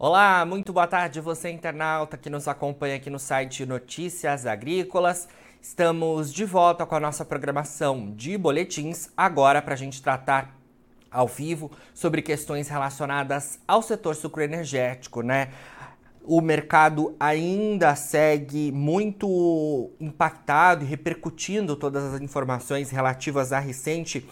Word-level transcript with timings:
Olá, 0.00 0.44
muito 0.46 0.72
boa 0.72 0.86
tarde 0.86 1.20
você 1.20 1.50
internauta 1.50 2.16
que 2.16 2.30
nos 2.30 2.46
acompanha 2.46 2.94
aqui 2.94 3.10
no 3.10 3.18
site 3.18 3.66
Notícias 3.66 4.46
Agrícolas. 4.46 5.28
Estamos 5.60 6.32
de 6.32 6.44
volta 6.44 6.86
com 6.86 6.94
a 6.94 7.00
nossa 7.00 7.24
programação 7.24 8.12
de 8.14 8.38
boletins, 8.38 9.10
agora 9.16 9.60
para 9.60 9.74
a 9.74 9.76
gente 9.76 10.00
tratar 10.00 10.56
ao 11.10 11.26
vivo 11.26 11.72
sobre 11.92 12.22
questões 12.22 12.68
relacionadas 12.68 13.58
ao 13.66 13.82
setor 13.82 14.14
sucroenergético, 14.14 15.20
né? 15.20 15.48
O 16.22 16.40
mercado 16.40 17.16
ainda 17.18 17.96
segue 17.96 18.70
muito 18.70 19.90
impactado 19.98 20.84
e 20.84 20.86
repercutindo 20.86 21.74
todas 21.74 22.14
as 22.14 22.20
informações 22.20 22.90
relativas 22.90 23.52
à 23.52 23.58
recente 23.58 24.24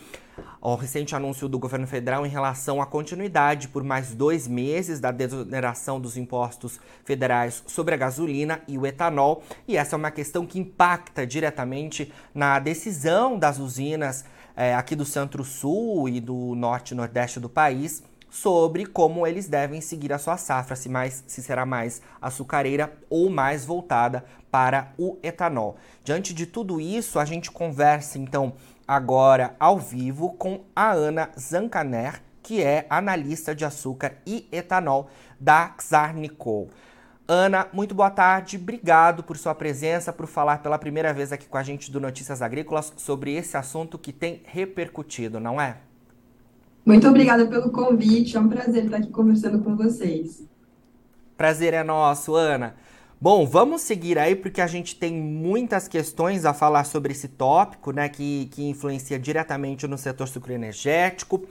ao 0.60 0.76
recente 0.76 1.14
anúncio 1.14 1.48
do 1.48 1.58
governo 1.58 1.86
federal 1.86 2.26
em 2.26 2.28
relação 2.28 2.80
à 2.80 2.86
continuidade 2.86 3.68
por 3.68 3.82
mais 3.82 4.14
dois 4.14 4.46
meses 4.46 5.00
da 5.00 5.10
desoneração 5.10 6.00
dos 6.00 6.16
impostos 6.16 6.80
federais 7.04 7.62
sobre 7.66 7.95
a 7.95 7.98
gasolina 7.98 8.60
e 8.66 8.78
o 8.78 8.86
etanol. 8.86 9.42
E 9.66 9.76
essa 9.76 9.95
é 9.95 9.98
uma 9.98 10.10
questão 10.10 10.46
que 10.46 10.59
impacta 10.59 11.26
diretamente 11.26 12.12
na 12.34 12.59
decisão 12.59 13.38
das 13.38 13.59
usinas 13.59 14.24
é, 14.56 14.74
aqui 14.74 14.96
do 14.96 15.04
Centro-Sul 15.04 16.09
e 16.09 16.20
do 16.20 16.54
Norte 16.54 16.92
e 16.92 16.95
Nordeste 16.95 17.38
do 17.38 17.48
país 17.48 18.02
sobre 18.28 18.84
como 18.84 19.26
eles 19.26 19.48
devem 19.48 19.80
seguir 19.80 20.12
a 20.12 20.18
sua 20.18 20.37
safra, 20.37 20.76
se, 20.76 20.88
mais, 20.88 21.24
se 21.26 21.42
será 21.42 21.64
mais 21.64 22.02
açucareira 22.20 22.92
ou 23.09 23.30
mais 23.30 23.64
voltada 23.64 24.24
para 24.50 24.92
o 24.98 25.18
etanol. 25.23 25.76
Diante 26.04 26.34
de 26.34 26.45
tudo 26.45 26.80
isso, 26.80 27.18
a 27.18 27.24
gente 27.24 27.50
conversa 27.50 28.18
então 28.18 28.54
agora 28.86 29.56
ao 29.58 29.78
vivo 29.78 30.30
com 30.34 30.64
a 30.74 30.92
Ana 30.92 31.30
Zancaner, 31.38 32.23
que 32.42 32.62
é 32.62 32.87
analista 32.88 33.54
de 33.54 33.65
açúcar 33.65 34.18
e 34.26 34.48
etanol 34.52 35.10
da 35.40 35.74
Xarnicol. 35.80 36.68
Ana, 37.29 37.66
muito 37.73 37.92
boa 37.92 38.10
tarde. 38.10 38.57
Obrigado 38.57 39.24
por 39.24 39.37
sua 39.37 39.52
presença, 39.52 40.12
por 40.12 40.29
falar 40.29 40.62
pela 40.62 40.79
primeira 40.79 41.12
vez 41.12 41.32
aqui 41.32 41.46
com 41.46 41.59
a 41.59 41.62
gente 41.62 41.90
do 41.90 42.01
Notícias 42.01 42.40
Agrícolas 42.40 42.92
sobre 42.96 43.34
esse 43.34 43.57
assunto 43.57 43.98
que 43.98 44.12
tem 44.12 44.42
repercutido, 44.45 45.40
não 45.40 45.60
é? 45.60 45.79
Muito 46.84 47.09
obrigada 47.09 47.45
pelo 47.46 47.73
convite. 47.73 48.37
É 48.37 48.40
um 48.40 48.48
prazer 48.48 48.84
estar 48.84 48.98
aqui 48.98 49.10
conversando 49.10 49.59
com 49.59 49.74
vocês. 49.74 50.45
Prazer 51.37 51.74
é 51.74 51.82
nosso, 51.82 52.37
Ana. 52.37 52.76
Bom, 53.18 53.46
vamos 53.46 53.80
seguir 53.80 54.18
aí 54.18 54.36
porque 54.36 54.60
a 54.60 54.66
gente 54.66 54.95
tem 54.95 55.14
muitas 55.14 55.88
questões 55.88 56.45
a 56.45 56.52
falar 56.52 56.84
sobre 56.84 57.12
esse 57.12 57.28
tópico, 57.28 57.90
né, 57.90 58.10
que, 58.10 58.46
que 58.52 58.68
influencia 58.68 59.18
diretamente 59.18 59.86
no 59.86 59.96
setor 59.96 60.28
sucroenergético. 60.28 61.42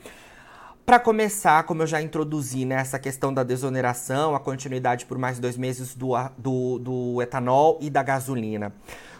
Para 0.84 1.00
começar, 1.00 1.64
como 1.64 1.82
eu 1.82 1.86
já 1.88 2.00
introduzi 2.00 2.64
né, 2.64 2.84
questão 3.00 3.34
da 3.34 3.42
desoneração, 3.42 4.36
a 4.36 4.38
continuidade 4.38 5.06
por 5.06 5.18
mais 5.18 5.40
dois 5.40 5.56
meses 5.56 5.96
do, 5.96 6.12
do, 6.38 6.78
do 6.78 7.20
etanol 7.20 7.78
e 7.80 7.90
da 7.90 8.04
gasolina. 8.04 8.72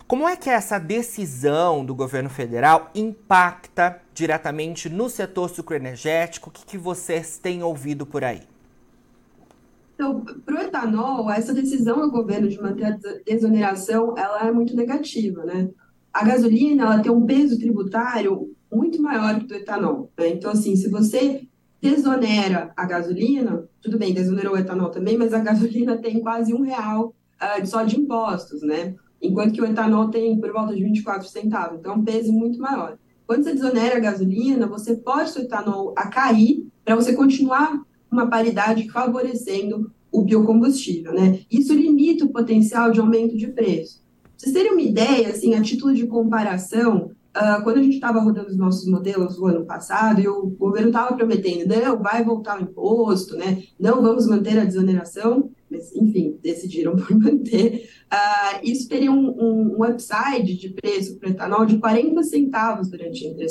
Como 0.06 0.28
é 0.28 0.36
que 0.36 0.48
essa 0.48 0.78
decisão 0.78 1.84
do 1.84 1.96
governo 1.96 2.30
federal 2.30 2.92
impacta 2.94 4.00
diretamente 4.14 4.88
no 4.88 5.10
setor 5.10 5.50
sucroenergético? 5.50 6.48
O 6.48 6.52
que, 6.52 6.64
que 6.64 6.78
vocês 6.78 7.38
têm 7.38 7.64
ouvido 7.64 8.06
por 8.06 8.22
aí? 8.22 8.42
Então, 9.96 10.20
para 10.44 10.54
o 10.54 10.58
etanol, 10.58 11.30
essa 11.30 11.54
decisão 11.54 12.02
do 12.02 12.10
governo 12.10 12.48
de 12.48 12.60
manter 12.60 12.84
a 12.84 12.98
desoneração, 13.24 14.14
ela 14.16 14.46
é 14.46 14.52
muito 14.52 14.76
negativa, 14.76 15.42
né? 15.42 15.70
A 16.12 16.22
gasolina, 16.22 16.82
ela 16.82 17.00
tem 17.00 17.10
um 17.10 17.24
peso 17.24 17.58
tributário 17.58 18.54
muito 18.70 19.00
maior 19.00 19.40
que 19.40 19.46
do 19.46 19.54
etanol, 19.54 20.12
né? 20.18 20.28
Então, 20.28 20.50
assim, 20.50 20.76
se 20.76 20.90
você 20.90 21.48
desonera 21.80 22.72
a 22.76 22.84
gasolina, 22.84 23.66
tudo 23.80 23.98
bem, 23.98 24.12
desonerou 24.12 24.52
o 24.52 24.58
etanol 24.58 24.90
também, 24.90 25.16
mas 25.16 25.32
a 25.32 25.38
gasolina 25.40 25.96
tem 25.96 26.20
quase 26.20 26.52
um 26.52 26.60
real 26.60 27.14
uh, 27.40 27.66
só 27.66 27.82
de 27.82 27.98
impostos, 27.98 28.60
né? 28.60 28.94
Enquanto 29.22 29.54
que 29.54 29.62
o 29.62 29.66
etanol 29.66 30.10
tem 30.10 30.38
por 30.38 30.52
volta 30.52 30.74
de 30.74 30.84
24 30.84 31.26
centavos, 31.26 31.78
então 31.78 31.94
é 31.94 31.96
um 31.96 32.04
peso 32.04 32.30
muito 32.34 32.58
maior. 32.58 32.98
Quando 33.26 33.44
você 33.44 33.54
desonera 33.54 33.96
a 33.96 34.00
gasolina, 34.00 34.66
você 34.66 34.94
pode 34.94 35.36
o 35.38 35.40
etanol 35.40 35.94
a 35.96 36.06
cair 36.08 36.66
para 36.84 36.94
você 36.94 37.14
continuar 37.14 37.82
uma 38.10 38.28
paridade 38.28 38.88
favorecendo 38.90 39.90
o 40.10 40.22
biocombustível, 40.22 41.12
né? 41.12 41.40
Isso 41.50 41.74
limita 41.74 42.24
o 42.24 42.30
potencial 42.30 42.90
de 42.90 43.00
aumento 43.00 43.36
de 43.36 43.48
preço. 43.48 44.02
Pra 44.22 44.30
vocês 44.36 44.52
terem 44.52 44.72
uma 44.72 44.82
ideia, 44.82 45.28
assim, 45.28 45.54
a 45.54 45.62
título 45.62 45.94
de 45.94 46.06
comparação, 46.06 47.10
uh, 47.36 47.62
quando 47.62 47.78
a 47.78 47.82
gente 47.82 47.94
estava 47.94 48.20
rodando 48.20 48.48
os 48.48 48.56
nossos 48.56 48.88
modelos 48.88 49.38
no 49.38 49.46
ano 49.46 49.64
passado, 49.66 50.20
e 50.20 50.28
o 50.28 50.46
governo 50.46 50.88
estava 50.88 51.14
prometendo, 51.14 51.68
não, 51.68 51.98
vai 51.98 52.24
voltar 52.24 52.58
o 52.58 52.62
imposto, 52.62 53.36
né? 53.36 53.62
Não 53.78 54.00
vamos 54.02 54.26
manter 54.26 54.58
a 54.58 54.64
desoneração, 54.64 55.50
mas, 55.70 55.94
enfim, 55.94 56.38
decidiram 56.42 56.96
por 56.96 57.14
manter. 57.18 57.88
Uh, 58.12 58.60
isso 58.62 58.88
teria 58.88 59.12
um, 59.12 59.28
um, 59.28 59.76
um 59.78 59.84
upside 59.84 60.54
de 60.54 60.70
preço 60.70 61.16
para 61.18 61.30
etanol 61.30 61.66
de 61.66 61.78
40 61.78 62.22
centavos 62.22 62.88
durante 62.88 63.26
a 63.26 63.30
entre 63.30 63.48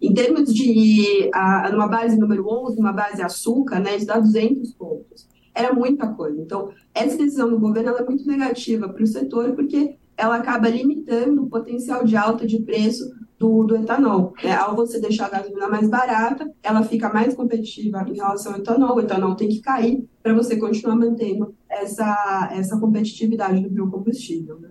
em 0.00 0.14
termos 0.14 0.52
de, 0.52 1.30
a, 1.34 1.70
numa 1.70 1.86
base 1.86 2.18
número 2.18 2.48
11, 2.48 2.76
numa 2.76 2.92
base 2.92 3.22
açúcar, 3.22 3.80
né, 3.80 3.96
isso 3.96 4.06
dá 4.06 4.18
200 4.18 4.72
pontos. 4.74 5.28
Era 5.54 5.72
muita 5.74 6.08
coisa. 6.08 6.40
Então, 6.40 6.70
essa 6.94 7.16
decisão 7.16 7.50
do 7.50 7.58
governo 7.58 7.90
é 7.90 8.04
muito 8.04 8.26
negativa 8.26 8.88
para 8.88 9.02
o 9.02 9.06
setor, 9.06 9.52
porque 9.52 9.96
ela 10.16 10.36
acaba 10.36 10.68
limitando 10.68 11.42
o 11.42 11.48
potencial 11.48 12.04
de 12.04 12.16
alta 12.16 12.46
de 12.46 12.60
preço 12.60 13.10
do, 13.38 13.64
do 13.64 13.74
etanol. 13.74 14.34
Né? 14.44 14.54
Ao 14.54 14.76
você 14.76 15.00
deixar 15.00 15.26
a 15.26 15.30
gasolina 15.30 15.66
mais 15.66 15.88
barata, 15.88 16.52
ela 16.62 16.82
fica 16.82 17.12
mais 17.12 17.34
competitiva 17.34 18.04
em 18.06 18.14
relação 18.14 18.52
ao 18.52 18.58
etanol, 18.58 18.96
o 18.96 19.00
etanol 19.00 19.34
tem 19.34 19.48
que 19.48 19.60
cair 19.60 20.06
para 20.22 20.34
você 20.34 20.58
continuar 20.58 20.94
mantendo 20.94 21.54
essa, 21.68 22.50
essa 22.52 22.78
competitividade 22.78 23.62
do 23.62 23.70
biocombustível. 23.70 24.60
Né? 24.60 24.69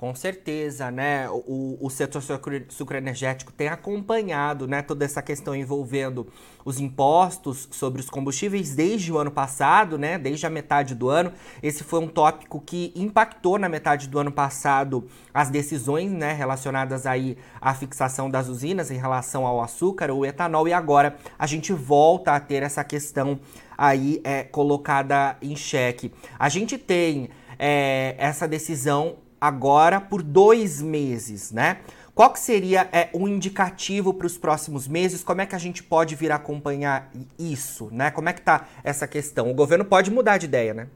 Com 0.00 0.14
certeza, 0.14 0.90
né? 0.90 1.28
O, 1.28 1.76
o 1.78 1.90
setor 1.90 2.22
sucroenergético 2.70 3.52
tem 3.52 3.68
acompanhado 3.68 4.66
né, 4.66 4.80
toda 4.80 5.04
essa 5.04 5.20
questão 5.20 5.54
envolvendo 5.54 6.26
os 6.64 6.80
impostos 6.80 7.68
sobre 7.70 8.00
os 8.00 8.08
combustíveis 8.08 8.74
desde 8.74 9.12
o 9.12 9.18
ano 9.18 9.30
passado, 9.30 9.98
né? 9.98 10.16
Desde 10.16 10.46
a 10.46 10.48
metade 10.48 10.94
do 10.94 11.10
ano. 11.10 11.30
Esse 11.62 11.84
foi 11.84 12.00
um 12.00 12.08
tópico 12.08 12.62
que 12.62 12.94
impactou 12.96 13.58
na 13.58 13.68
metade 13.68 14.08
do 14.08 14.18
ano 14.18 14.32
passado 14.32 15.06
as 15.34 15.50
decisões 15.50 16.10
né, 16.10 16.32
relacionadas 16.32 17.04
aí 17.04 17.36
à 17.60 17.74
fixação 17.74 18.30
das 18.30 18.48
usinas 18.48 18.90
em 18.90 18.96
relação 18.96 19.44
ao 19.44 19.60
açúcar 19.60 20.10
ou 20.10 20.24
etanol. 20.24 20.66
E 20.66 20.72
agora 20.72 21.14
a 21.38 21.46
gente 21.46 21.74
volta 21.74 22.32
a 22.32 22.40
ter 22.40 22.62
essa 22.62 22.82
questão 22.82 23.38
aí 23.76 24.18
é, 24.24 24.44
colocada 24.44 25.36
em 25.42 25.54
xeque. 25.54 26.10
A 26.38 26.48
gente 26.48 26.78
tem 26.78 27.28
é, 27.58 28.14
essa 28.16 28.48
decisão 28.48 29.18
agora 29.40 30.00
por 30.00 30.22
dois 30.22 30.82
meses, 30.82 31.50
né? 31.50 31.78
Qual 32.14 32.32
que 32.32 32.40
seria 32.40 32.88
é, 32.92 33.08
um 33.14 33.26
indicativo 33.26 34.12
para 34.12 34.26
os 34.26 34.36
próximos 34.36 34.86
meses? 34.86 35.24
Como 35.24 35.40
é 35.40 35.46
que 35.46 35.54
a 35.54 35.58
gente 35.58 35.82
pode 35.82 36.14
vir 36.14 36.30
acompanhar 36.30 37.10
isso, 37.38 37.88
né? 37.90 38.10
Como 38.10 38.28
é 38.28 38.32
que 38.32 38.42
tá 38.42 38.68
essa 38.84 39.06
questão? 39.06 39.50
O 39.50 39.54
governo 39.54 39.84
pode 39.84 40.10
mudar 40.10 40.36
de 40.36 40.46
ideia, 40.46 40.74
né? 40.74 40.88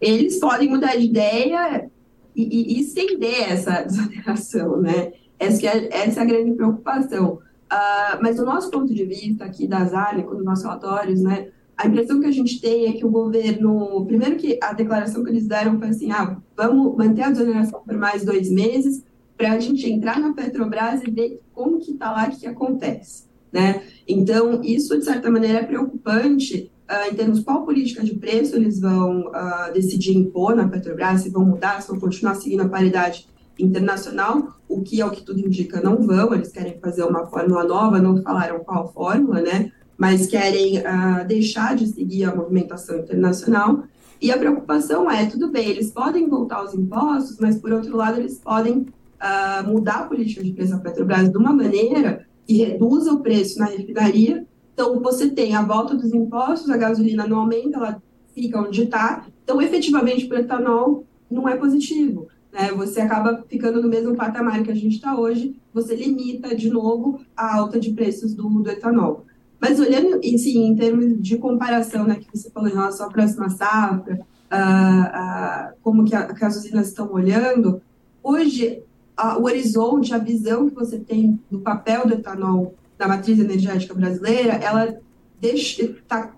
Eles 0.00 0.40
podem 0.40 0.68
mudar 0.68 0.96
de 0.96 1.04
ideia 1.04 1.88
e, 2.34 2.76
e, 2.76 2.80
estender 2.80 3.52
essa 3.52 3.82
desoneração, 3.86 4.80
né? 4.80 5.12
Essa 5.38 5.66
é, 5.68 5.88
essa 5.92 6.20
é 6.20 6.22
a 6.22 6.26
grande 6.26 6.52
preocupação. 6.52 7.38
Uh, 7.72 8.18
mas 8.20 8.36
do 8.36 8.44
nosso 8.44 8.70
ponto 8.70 8.92
de 8.92 9.04
vista 9.04 9.44
aqui 9.44 9.66
da 9.66 9.84
Zane, 9.84 10.24
com 10.24 10.36
os 10.36 10.44
nossos 10.44 10.64
relatórios, 10.64 11.22
né? 11.22 11.48
A 11.76 11.86
impressão 11.86 12.20
que 12.20 12.26
a 12.26 12.30
gente 12.30 12.60
tem 12.60 12.86
é 12.86 12.92
que 12.92 13.04
o 13.04 13.10
governo, 13.10 14.04
primeiro 14.06 14.36
que 14.36 14.58
a 14.62 14.72
declaração 14.72 15.24
que 15.24 15.30
eles 15.30 15.46
deram 15.46 15.78
foi 15.78 15.88
assim, 15.88 16.10
ah, 16.12 16.36
vamos 16.56 16.96
manter 16.96 17.22
a 17.22 17.30
desoneração 17.30 17.82
por 17.84 17.96
mais 17.96 18.24
dois 18.24 18.50
meses 18.50 19.04
para 19.36 19.52
a 19.52 19.58
gente 19.58 19.90
entrar 19.90 20.20
na 20.20 20.32
Petrobras 20.32 21.02
e 21.02 21.10
ver 21.10 21.40
como 21.52 21.80
que 21.80 21.92
está 21.92 22.12
lá, 22.12 22.28
o 22.28 22.30
que, 22.30 22.40
que 22.40 22.46
acontece, 22.46 23.24
né? 23.52 23.82
Então, 24.06 24.62
isso, 24.62 24.96
de 24.96 25.04
certa 25.04 25.30
maneira, 25.30 25.58
é 25.58 25.64
preocupante 25.64 26.70
uh, 26.88 27.12
em 27.12 27.14
termos 27.14 27.40
qual 27.40 27.64
política 27.64 28.04
de 28.04 28.14
preço 28.14 28.54
eles 28.54 28.80
vão 28.80 29.28
uh, 29.28 29.72
decidir 29.72 30.16
impor 30.16 30.54
na 30.54 30.68
Petrobras, 30.68 31.22
se 31.22 31.30
vão 31.30 31.44
mudar, 31.44 31.82
se 31.82 31.88
vão 31.88 31.98
continuar 31.98 32.36
seguindo 32.36 32.62
a 32.62 32.68
paridade 32.68 33.26
internacional, 33.58 34.56
o 34.68 34.82
que, 34.82 35.00
é 35.00 35.06
o 35.06 35.10
que 35.10 35.22
tudo 35.22 35.40
indica, 35.40 35.80
não 35.80 36.02
vão, 36.02 36.34
eles 36.34 36.50
querem 36.50 36.78
fazer 36.80 37.04
uma 37.04 37.26
fórmula 37.26 37.64
nova, 37.64 38.00
não 38.00 38.22
falaram 38.22 38.60
qual 38.60 38.92
fórmula, 38.92 39.40
né? 39.40 39.72
Mas 39.96 40.26
querem 40.26 40.78
uh, 40.78 41.26
deixar 41.26 41.76
de 41.76 41.86
seguir 41.86 42.24
a 42.24 42.34
movimentação 42.34 42.98
internacional. 42.98 43.84
E 44.20 44.30
a 44.30 44.38
preocupação 44.38 45.10
é, 45.10 45.26
tudo 45.26 45.50
bem, 45.50 45.68
eles 45.68 45.90
podem 45.90 46.28
voltar 46.28 46.56
aos 46.56 46.74
impostos, 46.74 47.38
mas, 47.38 47.58
por 47.58 47.72
outro 47.72 47.96
lado, 47.96 48.18
eles 48.18 48.38
podem 48.38 48.78
uh, 48.78 49.66
mudar 49.66 50.00
a 50.00 50.04
política 50.04 50.42
de 50.42 50.52
preço 50.52 50.72
da 50.72 50.78
Petrobras 50.78 51.30
de 51.30 51.36
uma 51.36 51.52
maneira 51.52 52.26
que 52.46 52.54
reduza 52.54 53.12
o 53.12 53.20
preço 53.20 53.58
na 53.58 53.66
refinaria. 53.66 54.46
Então, 54.72 55.00
você 55.00 55.28
tem 55.30 55.54
a 55.54 55.62
volta 55.62 55.94
dos 55.94 56.12
impostos, 56.12 56.70
a 56.70 56.76
gasolina 56.76 57.26
não 57.26 57.40
aumenta, 57.40 57.78
ela 57.78 58.02
fica 58.34 58.60
onde 58.60 58.84
está. 58.84 59.26
Então, 59.42 59.60
efetivamente, 59.60 60.26
para 60.26 60.38
o 60.38 60.40
etanol, 60.40 61.04
não 61.30 61.48
é 61.48 61.56
positivo. 61.56 62.28
Né? 62.52 62.70
Você 62.72 63.00
acaba 63.00 63.44
ficando 63.48 63.82
no 63.82 63.88
mesmo 63.88 64.14
patamar 64.14 64.62
que 64.62 64.70
a 64.70 64.74
gente 64.74 64.96
está 64.96 65.18
hoje, 65.18 65.56
você 65.72 65.94
limita, 65.94 66.54
de 66.54 66.70
novo, 66.70 67.20
a 67.36 67.56
alta 67.56 67.78
de 67.80 67.92
preços 67.92 68.34
do, 68.34 68.48
do 68.48 68.70
etanol. 68.70 69.24
Mas 69.66 69.80
olhando, 69.80 70.20
sim, 70.22 70.66
em 70.66 70.76
termos 70.76 71.22
de 71.22 71.38
comparação, 71.38 72.04
né, 72.04 72.16
que 72.16 72.28
você 72.30 72.50
falou 72.50 72.68
em 72.68 72.74
relação 72.74 73.06
à 73.06 73.08
próxima 73.10 73.48
safra, 73.48 74.20
uh, 74.52 75.70
uh, 75.72 75.74
como 75.82 76.04
que, 76.04 76.14
a, 76.14 76.34
que, 76.34 76.44
as 76.44 76.58
usinas 76.58 76.88
estão 76.88 77.10
olhando, 77.10 77.80
hoje 78.22 78.82
uh, 79.18 79.40
o 79.40 79.44
horizonte, 79.44 80.12
a 80.12 80.18
visão 80.18 80.68
que 80.68 80.74
você 80.74 80.98
tem 80.98 81.40
do 81.50 81.60
papel 81.60 82.06
do 82.06 82.12
etanol 82.12 82.74
na 82.98 83.08
matriz 83.08 83.38
energética 83.38 83.94
brasileira, 83.94 84.52
ela 84.52 84.98
deixa, 85.40 85.94
tá, 86.06 86.34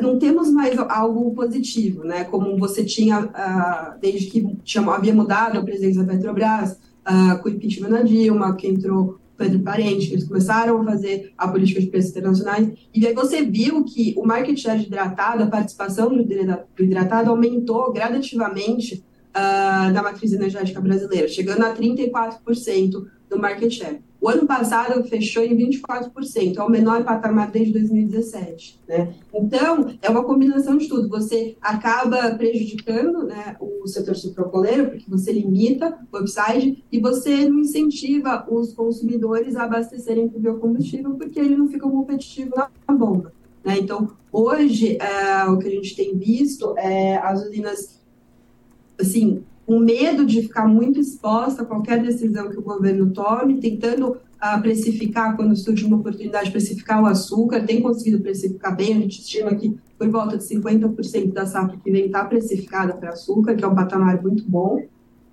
não 0.00 0.16
temos 0.16 0.48
mais 0.48 0.78
algo 0.78 1.34
positivo, 1.34 2.04
né? 2.04 2.22
Como 2.22 2.56
você 2.56 2.84
tinha 2.84 3.28
desde 4.00 4.26
que 4.28 4.56
tinha, 4.62 4.82
havia 4.90 5.12
mudado 5.12 5.58
a 5.58 5.62
presença 5.62 6.04
da 6.04 6.14
Petrobras, 6.14 6.78
com 7.42 7.48
o 7.48 7.52
impeachment 7.52 7.90
da 7.90 8.02
Dilma, 8.02 8.56
que 8.56 8.66
entrou 8.66 9.18
Pedro 9.38 9.60
Parente, 9.60 10.12
eles 10.12 10.24
começaram 10.24 10.82
a 10.82 10.84
fazer 10.84 11.32
a 11.38 11.46
política 11.46 11.80
de 11.80 11.86
preços 11.86 12.10
internacionais, 12.10 12.68
e 12.92 13.06
aí 13.06 13.14
você 13.14 13.42
viu 13.42 13.84
que 13.84 14.12
o 14.16 14.26
market 14.26 14.58
share 14.58 14.80
de 14.80 14.86
hidratado, 14.86 15.44
a 15.44 15.46
participação 15.46 16.08
do 16.08 16.20
hidratado 16.82 17.30
aumentou 17.30 17.92
gradativamente 17.92 19.04
uh, 19.28 19.92
na 19.92 20.02
matriz 20.02 20.32
energética 20.32 20.80
brasileira, 20.80 21.28
chegando 21.28 21.64
a 21.64 21.74
34% 21.74 23.06
do 23.30 23.38
market 23.38 23.70
share. 23.70 24.00
O 24.20 24.28
ano 24.28 24.46
passado 24.46 25.02
fechou 25.04 25.44
em 25.44 25.56
24%, 25.56 26.56
é 26.56 26.62
o 26.62 26.68
menor 26.68 27.04
patamar 27.04 27.52
desde 27.52 27.72
2017. 27.72 28.80
Né? 28.88 29.14
Então, 29.32 29.94
é 30.02 30.10
uma 30.10 30.24
combinação 30.24 30.76
de 30.76 30.88
tudo. 30.88 31.08
Você 31.08 31.56
acaba 31.60 32.34
prejudicando 32.34 33.22
né, 33.24 33.56
o 33.60 33.86
setor 33.86 34.16
sucrocoleiro, 34.16 34.90
porque 34.90 35.04
você 35.08 35.32
limita 35.32 35.96
o 36.12 36.18
upside, 36.18 36.82
e 36.90 36.98
você 36.98 37.48
não 37.48 37.60
incentiva 37.60 38.44
os 38.50 38.72
consumidores 38.72 39.54
a 39.54 39.64
abastecerem 39.64 40.28
com 40.28 40.40
biocombustível, 40.40 41.14
porque 41.14 41.38
ele 41.38 41.56
não 41.56 41.68
fica 41.68 41.88
competitivo 41.88 42.54
na 42.56 42.94
bomba. 42.94 43.32
Né? 43.64 43.78
Então, 43.78 44.10
hoje, 44.32 44.98
é, 45.00 45.44
o 45.44 45.58
que 45.58 45.68
a 45.68 45.70
gente 45.70 45.94
tem 45.94 46.16
visto 46.16 46.76
é 46.76 47.18
as 47.18 47.44
usinas, 47.46 48.00
assim, 48.98 49.44
com 49.68 49.78
medo 49.80 50.24
de 50.24 50.40
ficar 50.40 50.66
muito 50.66 50.98
exposta 50.98 51.60
a 51.60 51.64
qualquer 51.66 52.02
decisão 52.02 52.48
que 52.48 52.58
o 52.58 52.62
governo 52.62 53.10
tome, 53.10 53.60
tentando 53.60 54.12
uh, 54.12 54.62
precificar, 54.62 55.36
quando 55.36 55.54
surge 55.54 55.84
uma 55.84 55.98
oportunidade, 55.98 56.50
precificar 56.50 57.02
o 57.02 57.06
açúcar, 57.06 57.66
tem 57.66 57.82
conseguido 57.82 58.18
precificar 58.22 58.74
bem, 58.74 58.96
a 58.96 59.00
gente 59.00 59.20
estima 59.20 59.54
que 59.54 59.78
por 59.98 60.08
volta 60.08 60.38
de 60.38 60.44
50% 60.44 61.34
da 61.34 61.44
safra 61.44 61.76
que 61.76 61.90
vem 61.90 62.06
está 62.06 62.24
precificada 62.24 62.94
para 62.94 63.10
açúcar, 63.10 63.56
que 63.56 63.62
é 63.62 63.68
um 63.68 63.74
patamar 63.74 64.22
muito 64.22 64.42
bom, 64.48 64.82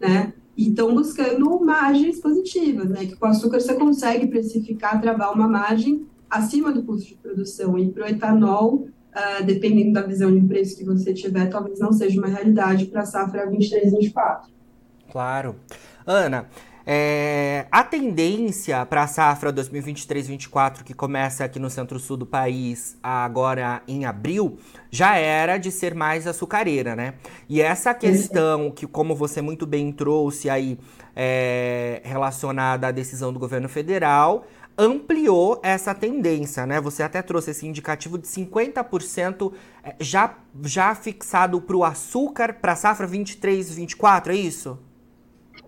né? 0.01 0.33
E 0.57 0.67
estão 0.67 0.93
buscando 0.93 1.57
margens 1.61 2.19
positivas, 2.19 2.89
né? 2.89 3.05
Que 3.05 3.15
com 3.15 3.27
açúcar 3.27 3.61
você 3.61 3.73
consegue 3.75 4.27
precificar, 4.27 4.99
travar 4.99 5.33
uma 5.33 5.47
margem 5.47 6.05
acima 6.29 6.73
do 6.73 6.83
custo 6.83 7.07
de 7.07 7.15
produção. 7.15 7.77
E 7.77 7.89
para 7.89 8.03
o 8.03 8.09
etanol, 8.09 8.89
uh, 9.15 9.43
dependendo 9.43 9.93
da 9.93 10.01
visão 10.01 10.33
de 10.33 10.45
preço 10.45 10.77
que 10.77 10.83
você 10.83 11.13
tiver, 11.13 11.47
talvez 11.49 11.79
não 11.79 11.93
seja 11.93 12.19
uma 12.19 12.27
realidade 12.27 12.85
para 12.85 13.01
a 13.01 13.05
safra 13.05 13.49
23, 13.49 13.91
24. 13.91 14.49
Claro. 15.11 15.55
Ana, 16.05 16.47
é, 16.87 17.65
a 17.71 17.83
tendência 17.83 18.85
para 18.85 19.03
a 19.03 19.07
safra 19.07 19.51
2023-24, 19.51 20.83
que 20.83 20.93
começa 20.93 21.43
aqui 21.43 21.57
no 21.57 21.69
centro-sul 21.69 22.15
do 22.15 22.27
país 22.27 22.95
agora 23.01 23.81
em 23.87 24.05
abril, 24.05 24.59
já 24.91 25.15
era 25.15 25.57
de 25.57 25.71
ser 25.71 25.95
mais 25.95 26.27
açucareira, 26.27 26.95
né? 26.95 27.15
E 27.49 27.59
essa 27.59 27.91
questão 27.93 28.69
que, 28.69 28.85
como 28.85 29.15
você 29.15 29.41
muito 29.41 29.65
bem 29.65 29.91
trouxe 29.91 30.47
aí, 30.47 30.77
é, 31.15 32.01
relacionada 32.03 32.87
à 32.87 32.91
decisão 32.91 33.33
do 33.33 33.39
governo 33.39 33.67
federal, 33.69 34.45
ampliou 34.77 35.59
essa 35.63 35.93
tendência, 35.93 36.65
né? 36.65 36.81
Você 36.81 37.01
até 37.01 37.21
trouxe 37.21 37.51
esse 37.51 37.65
indicativo 37.65 38.17
de 38.17 38.27
50% 38.27 39.53
é, 39.83 39.95
já, 39.99 40.37
já 40.63 40.93
fixado 40.93 41.61
para 41.61 41.77
o 41.77 41.83
açúcar 41.83 42.53
para 42.53 42.73
a 42.73 42.75
safra 42.75 43.07
23-24, 43.07 44.27
é 44.27 44.35
isso? 44.35 44.77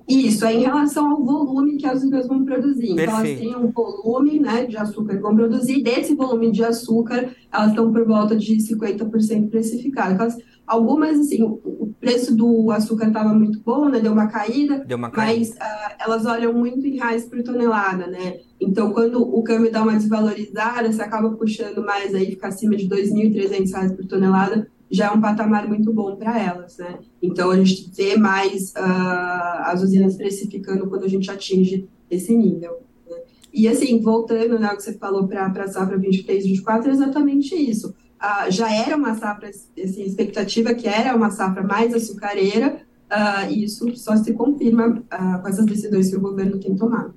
Isso, 0.08 0.46
é 0.46 0.54
em 0.54 0.62
relação 0.62 1.12
ao 1.12 1.24
volume 1.24 1.76
que 1.76 1.86
as 1.86 2.00
usinas 2.00 2.28
vão 2.28 2.46
produzir. 2.46 2.96
Perfeito. 2.96 3.10
Então, 3.10 3.20
elas 3.20 3.40
têm 3.40 3.56
um 3.58 3.72
volume 3.72 4.40
né, 4.40 4.66
de 4.66 4.78
açúcar 4.78 5.16
que 5.16 5.22
vão 5.22 5.36
produzir, 5.36 5.84
desse 5.84 6.16
volume 6.16 6.50
de 6.50 6.64
açúcar, 6.64 7.36
elas 7.52 7.70
estão 7.70 7.92
por 7.92 8.06
volta 8.06 8.36
de 8.36 8.56
50% 8.56 9.50
precificadas. 9.50 10.38
Algumas, 10.66 11.20
assim, 11.20 11.44
o 11.44 11.87
preço 12.08 12.36
do 12.36 12.72
açúcar 12.72 13.08
estava 13.08 13.34
muito 13.34 13.60
bom, 13.60 13.90
né? 13.90 14.00
Deu 14.00 14.14
uma 14.14 14.28
caída, 14.28 14.80
Deu 14.86 14.98
uma 14.98 15.12
caída. 15.12 15.38
mas 15.38 15.50
uh, 15.52 15.96
elas 16.00 16.26
olham 16.26 16.54
muito 16.54 16.88
em 16.88 16.96
reais 16.96 17.26
por 17.26 17.44
tonelada, 17.44 18.08
né? 18.08 18.40
Então, 18.62 18.94
quando 18.94 19.22
o 19.22 19.44
câmbio 19.44 19.72
dá 19.72 19.84
uma 19.84 19.94
desvalorizada, 19.94 20.92
você 20.92 21.02
acaba 21.02 21.30
puxando 21.32 21.84
mais 21.84 22.16
aí, 22.16 22.28
fica 22.28 22.48
acima 22.48 22.78
de 22.78 22.86
R$ 22.86 23.04
2.300 23.04 23.96
por 23.96 24.06
tonelada, 24.06 24.70
já 24.90 25.08
é 25.08 25.12
um 25.12 25.20
patamar 25.20 25.68
muito 25.68 25.92
bom 25.92 26.16
para 26.16 26.42
elas, 26.42 26.78
né? 26.78 26.98
Então, 27.22 27.52
a 27.52 27.58
gente 27.58 27.92
vê 27.94 28.16
mais 28.16 28.72
uh, 28.72 29.64
as 29.66 29.84
usinas 29.84 30.16
precificando 30.16 30.88
quando 30.88 31.04
a 31.04 31.10
gente 31.10 31.30
atinge 31.30 31.90
esse 32.10 32.34
nível. 32.34 32.82
Né? 33.10 33.18
E, 33.54 33.68
assim, 33.68 34.00
voltando 34.00 34.58
né, 34.58 34.68
ao 34.70 34.78
que 34.78 34.84
você 34.84 34.94
falou 34.94 35.28
para 35.28 35.46
a 35.46 35.68
safra 35.68 35.98
23, 35.98 36.46
24, 36.46 36.90
é 36.90 36.94
exatamente 36.94 37.54
isso 37.54 37.94
uh, 38.22 38.52
já 38.52 38.74
era 38.74 38.96
uma 38.96 39.16
safra, 39.16 39.50
assim, 39.50 40.04
expectativa 40.04 40.74
que 40.74 40.88
era 40.88 41.16
uma 41.16 41.32
safra 41.32 41.64
mais 41.64 41.94
açucareira, 41.94 42.82
uh, 43.12 43.50
e 43.50 43.64
isso 43.64 43.96
só 43.96 44.16
se 44.18 44.34
confirma 44.34 44.88
uh, 44.88 45.42
com 45.42 45.48
essas 45.48 45.66
decisões 45.66 46.10
que 46.10 46.16
o 46.16 46.22
governo 46.22 46.60
tem 46.60 46.76
tomado. 46.76 47.14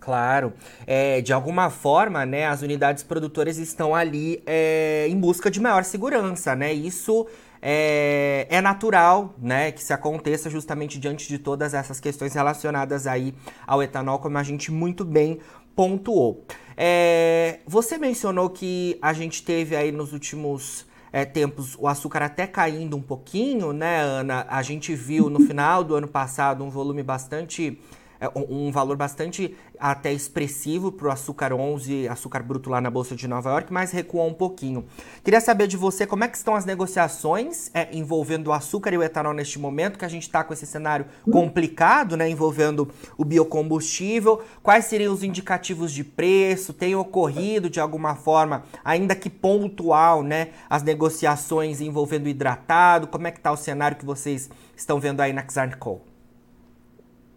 Claro. 0.00 0.54
É, 0.86 1.20
de 1.20 1.32
alguma 1.32 1.68
forma, 1.68 2.24
né, 2.24 2.46
as 2.46 2.62
unidades 2.62 3.02
produtoras 3.02 3.58
estão 3.58 3.94
ali 3.94 4.42
é, 4.46 5.06
em 5.08 5.16
busca 5.16 5.50
de 5.50 5.60
maior 5.60 5.84
segurança, 5.84 6.56
né? 6.56 6.72
Isso 6.72 7.26
é, 7.60 8.46
é, 8.48 8.60
natural, 8.60 9.34
né, 9.38 9.70
que 9.70 9.82
se 9.82 9.92
aconteça 9.92 10.48
justamente 10.48 10.98
diante 10.98 11.28
de 11.28 11.38
todas 11.38 11.74
essas 11.74 12.00
questões 12.00 12.32
relacionadas 12.32 13.06
aí 13.06 13.34
ao 13.66 13.82
etanol, 13.82 14.18
como 14.18 14.38
a 14.38 14.42
gente 14.42 14.72
muito 14.72 15.04
bem 15.04 15.38
pontuou. 15.74 16.44
É, 16.76 17.60
você 17.66 17.98
mencionou 17.98 18.50
que 18.50 18.98
a 19.02 19.12
gente 19.12 19.42
teve 19.42 19.76
aí 19.76 19.92
nos 19.92 20.12
últimos 20.12 20.86
é, 21.12 21.24
tempos 21.24 21.76
o 21.78 21.86
açúcar 21.86 22.22
até 22.22 22.46
caindo 22.46 22.96
um 22.96 23.02
pouquinho, 23.02 23.72
né, 23.72 24.00
Ana? 24.00 24.46
A 24.48 24.62
gente 24.62 24.94
viu 24.94 25.28
no 25.28 25.40
final 25.40 25.84
do 25.84 25.94
ano 25.94 26.08
passado 26.08 26.64
um 26.64 26.70
volume 26.70 27.02
bastante 27.02 27.78
um 28.36 28.70
valor 28.70 28.96
bastante 28.96 29.56
até 29.78 30.12
expressivo 30.12 30.92
para 30.92 31.08
o 31.08 31.10
açúcar 31.10 31.54
11, 31.54 32.06
açúcar 32.08 32.42
bruto 32.42 32.68
lá 32.68 32.80
na 32.80 32.90
Bolsa 32.90 33.16
de 33.16 33.26
Nova 33.26 33.50
York, 33.50 33.72
mas 33.72 33.90
recuou 33.90 34.28
um 34.28 34.34
pouquinho. 34.34 34.84
Queria 35.24 35.40
saber 35.40 35.66
de 35.66 35.76
você 35.76 36.06
como 36.06 36.24
é 36.24 36.28
que 36.28 36.36
estão 36.36 36.54
as 36.54 36.66
negociações 36.66 37.70
é, 37.72 37.88
envolvendo 37.96 38.48
o 38.48 38.52
açúcar 38.52 38.92
e 38.92 38.98
o 38.98 39.02
etanol 39.02 39.32
neste 39.32 39.58
momento, 39.58 39.98
que 39.98 40.04
a 40.04 40.08
gente 40.08 40.24
está 40.24 40.44
com 40.44 40.52
esse 40.52 40.66
cenário 40.66 41.06
complicado, 41.30 42.16
né, 42.16 42.28
envolvendo 42.28 42.90
o 43.16 43.24
biocombustível. 43.24 44.42
Quais 44.62 44.84
seriam 44.84 45.14
os 45.14 45.22
indicativos 45.22 45.92
de 45.92 46.04
preço? 46.04 46.74
Tem 46.74 46.94
ocorrido 46.94 47.70
de 47.70 47.80
alguma 47.80 48.14
forma, 48.14 48.64
ainda 48.84 49.14
que 49.14 49.30
pontual, 49.30 50.22
né, 50.22 50.48
as 50.68 50.82
negociações 50.82 51.80
envolvendo 51.80 52.28
hidratado? 52.28 53.06
Como 53.06 53.26
é 53.26 53.30
que 53.30 53.38
está 53.38 53.50
o 53.50 53.56
cenário 53.56 53.96
que 53.96 54.04
vocês 54.04 54.50
estão 54.76 55.00
vendo 55.00 55.20
aí 55.20 55.32
na 55.32 55.44
Xarnicol? 55.48 56.09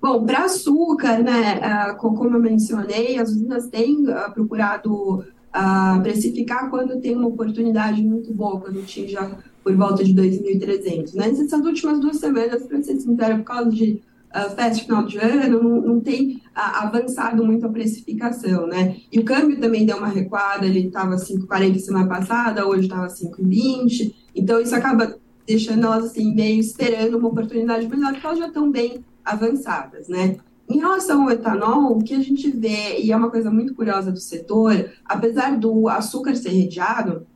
Bom, 0.03 0.25
para 0.25 0.43
açúcar, 0.43 1.23
né, 1.23 1.61
uh, 1.93 1.95
como 1.95 2.35
eu 2.35 2.41
mencionei, 2.41 3.17
as 3.17 3.29
usinas 3.29 3.67
têm 3.67 4.05
uh, 4.09 4.33
procurado 4.33 5.19
uh, 5.19 6.01
precificar 6.01 6.69
quando 6.69 6.99
tem 6.99 7.15
uma 7.15 7.29
oportunidade 7.29 8.01
muito 8.01 8.33
boa, 8.33 8.59
quando 8.59 8.83
já 8.85 9.31
por 9.63 9.73
volta 9.77 10.03
de 10.03 10.13
2.300. 10.13 11.13
Né? 11.13 11.29
Nessas 11.29 11.65
últimas 11.65 12.01
duas 12.01 12.17
semanas, 12.17 12.63
para 12.63 12.83
ser 12.83 12.99
sincero, 12.99 13.37
por 13.37 13.45
causa 13.45 13.69
de 13.69 14.01
uh, 14.35 14.53
festa 14.53 14.83
final 14.83 15.05
de 15.05 15.19
ano, 15.19 15.63
não, 15.63 15.81
não 15.81 15.99
tem 16.01 16.41
avançado 16.53 17.45
muito 17.45 17.65
a 17.65 17.69
precificação, 17.69 18.67
né? 18.67 18.97
E 19.09 19.19
o 19.19 19.23
câmbio 19.23 19.57
também 19.57 19.85
deu 19.85 19.97
uma 19.97 20.09
recuada, 20.09 20.65
ele 20.65 20.87
estava 20.87 21.15
5,40 21.15 21.79
semana 21.79 22.09
passada, 22.09 22.67
hoje 22.67 22.83
estava 22.83 23.07
5,20, 23.07 24.13
então 24.35 24.59
isso 24.59 24.75
acaba 24.75 25.17
deixando 25.45 25.85
elas 25.85 26.05
assim, 26.05 26.33
meio 26.33 26.59
esperando 26.59 27.17
uma 27.17 27.29
oportunidade 27.29 27.87
melhor, 27.87 28.13
porque 28.13 28.25
elas 28.25 28.39
já 28.39 28.47
estão 28.47 28.71
bem 28.71 29.03
avançadas, 29.23 30.07
né? 30.07 30.37
Em 30.69 30.77
relação 30.77 31.23
ao 31.23 31.31
etanol, 31.31 31.97
o 31.97 32.03
que 32.03 32.13
a 32.13 32.21
gente 32.21 32.49
vê, 32.49 32.99
e 32.99 33.11
é 33.11 33.15
uma 33.15 33.29
coisa 33.29 33.51
muito 33.51 33.75
curiosa 33.75 34.11
do 34.11 34.19
setor, 34.19 34.91
apesar 35.05 35.57
do 35.57 35.89
açúcar 35.89 36.35
ser 36.35 36.49
redeado, 36.49 37.27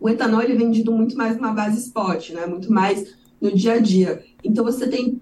o 0.00 0.08
etanol 0.08 0.40
é 0.40 0.46
vendido 0.46 0.92
muito 0.92 1.16
mais 1.16 1.36
numa 1.36 1.52
base 1.52 1.78
spot, 1.78 2.30
né? 2.30 2.46
Muito 2.46 2.72
mais 2.72 3.14
no 3.40 3.54
dia 3.54 3.74
a 3.74 3.78
dia. 3.78 4.24
Então 4.42 4.64
você 4.64 4.88
tem 4.88 5.20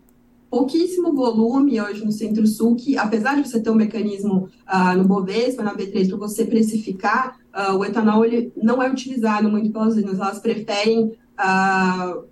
pouquíssimo 0.53 1.15
volume 1.15 1.81
hoje 1.81 2.05
no 2.05 2.13
Centro-Sul, 2.13 2.77
que 2.77 2.99
apesar 2.99 3.37
de 3.37 3.49
você 3.49 3.61
ter 3.61 3.71
um 3.71 3.75
mecanismo 3.75 4.49
uh, 4.69 4.97
no 4.97 5.05
Bovespa, 5.05 5.63
na 5.63 5.75
B3, 5.75 6.09
para 6.09 6.19
você 6.19 6.45
precificar, 6.45 7.39
uh, 7.55 7.75
o 7.75 7.85
etanol 7.85 8.25
ele 8.25 8.53
não 8.55 8.83
é 8.83 8.91
utilizado 8.91 9.49
muito 9.49 9.71
pelas 9.73 9.95
usinas, 9.95 10.21
elas 10.21 10.39
preferem 10.39 11.13
uh, 11.39 12.25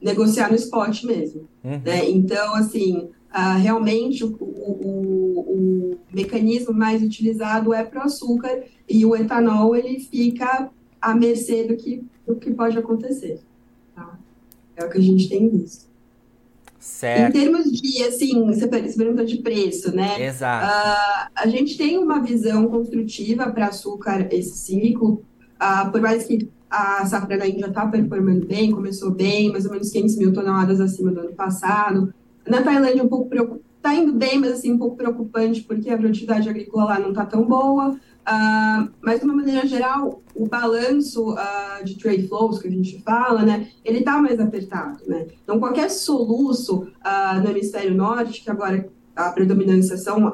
negociar 0.00 0.50
no 0.50 0.56
spot 0.56 1.04
mesmo. 1.04 1.48
Uhum. 1.62 1.80
Né? 1.84 2.10
Então, 2.10 2.54
assim, 2.54 3.10
uh, 3.34 3.58
realmente 3.60 4.24
o, 4.24 4.36
o, 4.40 5.40
o 5.40 5.98
mecanismo 6.12 6.72
mais 6.72 7.02
utilizado 7.02 7.72
é 7.74 7.84
para 7.84 8.00
o 8.00 8.04
açúcar 8.04 8.62
e 8.88 9.04
o 9.04 9.14
etanol 9.14 9.76
ele 9.76 10.00
fica 10.00 10.70
à 11.00 11.14
mercê 11.14 11.64
do 11.64 11.76
que, 11.76 12.02
do 12.26 12.36
que 12.36 12.50
pode 12.52 12.78
acontecer. 12.78 13.40
Tá? 13.94 14.18
É 14.76 14.84
o 14.84 14.90
que 14.90 14.98
a 14.98 15.02
gente 15.02 15.28
tem 15.28 15.48
visto. 15.48 15.88
Certo. 16.78 17.36
Em 17.36 17.40
termos 17.40 17.70
de, 17.70 18.02
assim, 18.04 18.46
você 18.46 18.66
perguntou 18.68 19.24
de 19.24 19.38
preço, 19.38 19.94
né? 19.94 20.26
Exato. 20.26 20.66
Uh, 20.66 21.30
a 21.34 21.46
gente 21.48 21.76
tem 21.76 21.98
uma 21.98 22.20
visão 22.20 22.68
construtiva 22.68 23.50
para 23.50 23.66
açúcar 23.66 24.28
esse 24.32 24.56
ciclo, 24.56 25.22
uh, 25.60 25.90
por 25.90 26.00
mais 26.00 26.24
que 26.24 26.48
a 26.70 27.04
safra 27.06 27.38
da 27.38 27.46
Índia 27.46 27.66
está 27.66 27.86
performando 27.86 28.46
bem, 28.46 28.70
começou 28.70 29.10
bem, 29.10 29.50
mais 29.50 29.64
ou 29.64 29.72
menos 29.72 29.90
500 29.90 30.16
mil 30.16 30.32
toneladas 30.32 30.80
acima 30.80 31.10
do 31.10 31.20
ano 31.20 31.32
passado. 31.32 32.12
Na 32.46 32.62
Tailândia, 32.62 33.02
um 33.02 33.08
pouco 33.08 33.28
está 33.76 33.94
indo 33.94 34.12
bem, 34.12 34.38
mas 34.38 34.52
assim, 34.52 34.72
um 34.72 34.78
pouco 34.78 34.96
preocupante, 34.96 35.62
porque 35.62 35.90
a 35.90 35.96
produtividade 35.96 36.48
agrícola 36.48 36.84
lá 36.84 36.98
não 36.98 37.10
está 37.10 37.24
tão 37.24 37.44
boa. 37.44 37.90
Uh, 38.28 38.90
mas, 39.00 39.20
de 39.20 39.24
uma 39.24 39.34
maneira 39.34 39.66
geral, 39.66 40.22
o 40.34 40.46
balanço 40.46 41.32
uh, 41.32 41.82
de 41.82 41.96
trade 41.96 42.28
flows 42.28 42.60
que 42.60 42.68
a 42.68 42.70
gente 42.70 43.02
fala, 43.02 43.42
né, 43.42 43.68
ele 43.82 44.00
está 44.00 44.20
mais 44.20 44.38
apertado, 44.38 44.98
né? 45.06 45.26
Então, 45.42 45.58
qualquer 45.58 45.88
soluço 45.88 46.80
uh, 46.82 47.40
no 47.42 47.50
hemisfério 47.50 47.94
norte, 47.94 48.42
que 48.42 48.50
agora 48.50 48.86
a 49.16 49.30
predominância 49.30 49.96
são 49.96 50.30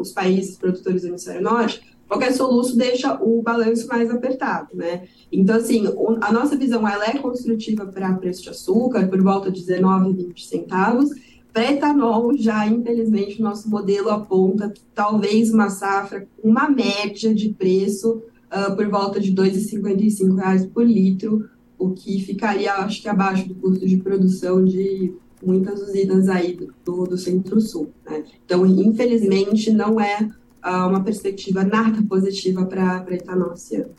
os 0.00 0.10
países 0.12 0.56
produtores 0.56 1.02
do 1.02 1.08
hemisfério 1.08 1.42
norte, 1.42 1.91
qualquer 2.08 2.32
soluço 2.32 2.76
deixa 2.76 3.14
o 3.22 3.42
balanço 3.42 3.86
mais 3.88 4.10
apertado, 4.10 4.76
né? 4.76 5.04
Então, 5.30 5.56
assim, 5.56 5.84
a 6.20 6.32
nossa 6.32 6.56
visão, 6.56 6.86
ela 6.86 7.06
é 7.06 7.18
construtiva 7.18 7.86
para 7.86 8.12
preço 8.14 8.42
de 8.42 8.50
açúcar, 8.50 9.08
por 9.08 9.22
volta 9.22 9.50
de 9.50 9.60
19, 9.60 10.12
20 10.12 10.46
centavos, 10.46 11.10
para 11.52 11.70
etanol, 11.70 12.34
já 12.36 12.66
infelizmente, 12.66 13.40
o 13.40 13.42
nosso 13.42 13.68
modelo 13.68 14.08
aponta 14.08 14.72
talvez 14.94 15.52
uma 15.52 15.68
safra, 15.68 16.26
uma 16.42 16.68
média 16.68 17.34
de 17.34 17.50
preço 17.50 18.22
uh, 18.50 18.74
por 18.74 18.88
volta 18.88 19.20
de 19.20 19.30
R$ 19.30 19.50
2,55 19.50 20.70
por 20.70 20.86
litro, 20.86 21.48
o 21.78 21.90
que 21.90 22.20
ficaria, 22.20 22.74
acho 22.76 23.02
que, 23.02 23.08
abaixo 23.08 23.48
do 23.48 23.54
custo 23.56 23.86
de 23.86 23.98
produção 23.98 24.64
de 24.64 25.14
muitas 25.44 25.80
usinas 25.82 26.28
aí 26.28 26.56
do, 26.84 27.04
do 27.04 27.18
Centro-Sul. 27.18 27.90
Né? 28.06 28.24
Então, 28.44 28.64
infelizmente, 28.64 29.70
não 29.72 30.00
é 30.00 30.30
uma 30.70 31.02
perspectiva 31.02 31.64
nada 31.64 32.02
positiva 32.08 32.64
para 32.64 33.04
etanol 33.10 33.52
esse 33.54 33.76
ano. 33.76 33.90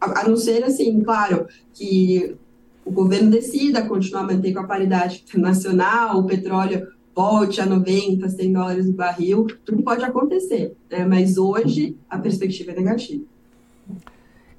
A, 0.00 0.20
a 0.20 0.28
não 0.28 0.36
ser, 0.36 0.64
assim, 0.64 1.00
claro, 1.02 1.46
que 1.72 2.36
o 2.84 2.90
governo 2.90 3.30
decida 3.30 3.86
continuar 3.86 4.22
a 4.22 4.26
manter 4.26 4.52
com 4.52 4.60
a 4.60 4.66
paridade 4.66 5.22
internacional, 5.26 6.18
o 6.18 6.26
petróleo 6.26 6.88
volte 7.14 7.60
a 7.60 7.66
90, 7.66 8.28
100 8.28 8.52
dólares 8.52 8.88
o 8.88 8.92
barril, 8.92 9.46
tudo 9.64 9.82
pode 9.82 10.04
acontecer, 10.04 10.74
né? 10.90 11.04
mas 11.04 11.36
hoje 11.36 11.96
a 12.08 12.18
perspectiva 12.18 12.72
é 12.72 12.74
negativa. 12.76 13.24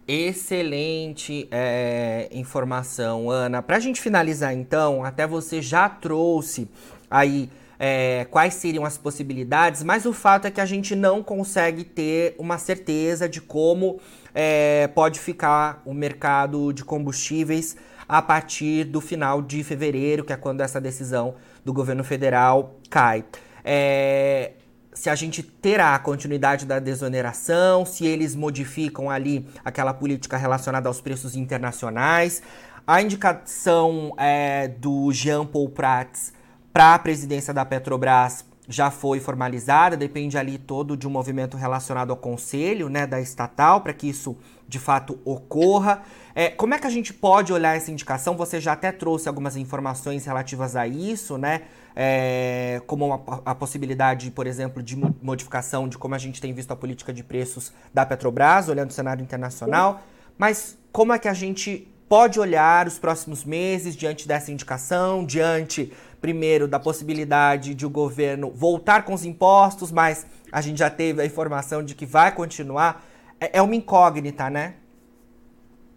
Excelente 0.08 1.48
é, 1.50 2.28
informação, 2.32 3.30
Ana. 3.30 3.62
Para 3.62 3.78
a 3.78 3.80
gente 3.80 4.02
finalizar, 4.02 4.54
então, 4.54 5.04
até 5.04 5.26
você 5.26 5.62
já 5.62 5.88
trouxe 5.88 6.68
aí 7.10 7.50
é, 7.86 8.26
quais 8.32 8.54
seriam 8.54 8.86
as 8.86 8.98
possibilidades, 8.98 9.84
mas 9.84 10.06
o 10.06 10.14
fato 10.14 10.48
é 10.48 10.52
que 10.52 10.62
a 10.62 10.66
gente 10.66 10.96
não 10.96 11.22
consegue 11.22 11.84
ter 11.84 12.34
uma 12.40 12.58
certeza 12.58 13.28
de 13.28 13.42
como 13.42 14.00
é, 14.34 14.88
pode 14.96 15.20
ficar 15.20 15.82
o 15.84 15.94
mercado 15.94 16.72
de 16.72 16.86
combustíveis 16.86 17.76
a 18.08 18.22
partir 18.22 18.86
do 18.86 19.02
final 19.02 19.42
de 19.42 19.66
fevereiro, 19.66 20.24
que 20.24 20.32
é 20.32 20.38
quando 20.38 20.62
essa 20.62 20.80
decisão 20.80 21.36
do 21.66 21.74
governo 21.74 22.06
federal 22.06 22.80
cai. 22.90 23.26
É, 23.66 24.54
se 24.94 25.10
a 25.10 25.16
gente 25.16 25.44
terá 25.44 25.94
a 25.94 26.00
continuidade 26.00 26.66
da 26.66 26.80
desoneração, 26.80 27.86
se 27.86 28.06
eles 28.06 28.34
modificam 28.34 29.10
ali 29.10 29.46
aquela 29.62 29.94
política 29.94 30.38
relacionada 30.38 30.88
aos 30.88 31.02
preços 31.02 31.36
internacionais. 31.36 32.42
A 32.88 33.02
indicação 33.02 34.14
é, 34.18 34.70
do 34.70 35.12
Jean 35.12 35.46
Paul 35.46 35.68
Prats 35.68 36.32
para 36.74 36.96
a 36.96 37.00
presidência 37.00 37.54
da 37.54 37.64
Petrobras 37.64 38.44
já 38.68 38.90
foi 38.90 39.20
formalizada, 39.20 39.96
depende 39.96 40.38
ali 40.38 40.58
todo 40.58 40.98
de 40.98 41.08
um 41.08 41.12
movimento 41.12 41.56
relacionado 41.56 42.12
ao 42.12 42.18
conselho 42.18 42.90
né, 42.90 43.06
da 43.06 43.22
estatal 43.22 43.82
para 43.82 43.94
que 43.94 44.10
isso 44.10 44.36
de 44.68 44.80
fato 44.80 45.20
ocorra. 45.24 46.02
É, 46.34 46.50
como 46.50 46.74
é 46.74 46.80
que 46.80 46.88
a 46.88 46.90
gente 46.90 47.14
pode 47.14 47.54
olhar 47.54 47.76
essa 47.76 47.92
indicação? 47.92 48.36
Você 48.38 48.60
já 48.60 48.74
até 48.74 48.92
trouxe 48.92 49.28
algumas 49.28 49.56
informações 49.56 50.26
relativas 50.26 50.76
a 50.76 50.88
isso, 50.88 51.38
né? 51.38 51.62
É, 51.96 52.82
como 52.88 53.06
uma, 53.06 53.22
a 53.46 53.54
possibilidade, 53.54 54.32
por 54.32 54.48
exemplo, 54.48 54.82
de 54.82 54.96
modificação 55.22 55.88
de 55.88 55.96
como 55.96 56.16
a 56.16 56.18
gente 56.18 56.42
tem 56.42 56.52
visto 56.52 56.72
a 56.72 56.76
política 56.76 57.14
de 57.14 57.24
preços 57.24 57.72
da 57.94 58.04
Petrobras, 58.04 58.68
olhando 58.68 58.90
o 58.90 58.94
cenário 58.94 59.22
internacional. 59.22 60.02
Mas 60.38 60.76
como 60.92 61.14
é 61.14 61.20
que 61.20 61.28
a 61.28 61.34
gente 61.34 61.93
pode 62.14 62.40
olhar 62.40 62.86
os 62.86 63.00
próximos 63.00 63.44
meses 63.44 63.96
diante 63.96 64.28
dessa 64.28 64.52
indicação, 64.52 65.26
diante, 65.26 65.92
primeiro, 66.22 66.68
da 66.68 66.80
possibilidade 66.80 67.74
de 67.74 67.88
o 67.88 67.90
governo 67.90 68.52
voltar 68.52 69.04
com 69.04 69.16
os 69.16 69.26
impostos, 69.26 69.92
mas 69.92 70.24
a 70.52 70.62
gente 70.62 70.78
já 70.78 70.92
teve 70.92 71.24
a 71.24 71.26
informação 71.26 71.84
de 71.84 71.96
que 71.96 72.06
vai 72.06 72.32
continuar. 72.32 73.04
É, 73.40 73.58
é 73.58 73.62
uma 73.64 73.76
incógnita, 73.76 74.48
né? 74.48 74.76